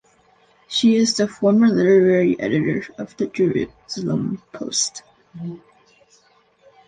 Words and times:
She 0.67 0.95
is 0.95 1.15
the 1.15 1.27
former 1.27 1.67
literary 1.67 2.35
editor 2.39 2.83
of 2.97 3.15
the 3.17 3.27
Jerusalem 3.27 4.41
Post. 4.51 5.03